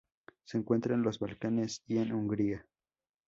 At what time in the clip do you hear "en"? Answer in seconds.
0.95-1.03, 1.99-2.11